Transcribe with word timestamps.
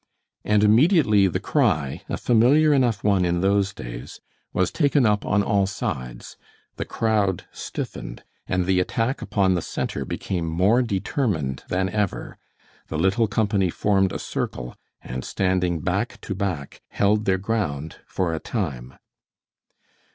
And 0.43 0.63
immediately 0.63 1.27
the 1.27 1.39
cry, 1.39 2.01
a 2.09 2.17
familiar 2.17 2.73
enough 2.73 3.03
one 3.03 3.23
in 3.23 3.41
those 3.41 3.71
days, 3.71 4.19
was 4.51 4.71
taken 4.71 5.05
up 5.05 5.27
on 5.27 5.43
all 5.43 5.67
sides. 5.67 6.37
The 6.77 6.85
crowd 6.85 7.43
stiffened, 7.51 8.23
and 8.47 8.65
the 8.65 8.79
attack 8.79 9.21
upon 9.21 9.53
the 9.53 9.61
center 9.61 10.03
became 10.03 10.47
more 10.47 10.81
determined 10.81 11.63
than 11.67 11.87
ever. 11.87 12.39
The 12.87 12.97
little 12.97 13.27
company 13.27 13.69
formed 13.69 14.11
a 14.11 14.17
circle, 14.17 14.75
and 15.03 15.23
standing 15.23 15.81
back 15.81 16.19
to 16.21 16.33
back, 16.33 16.81
held 16.87 17.25
their 17.25 17.37
ground 17.37 17.97
for 18.07 18.33
a 18.33 18.39
time. 18.39 18.95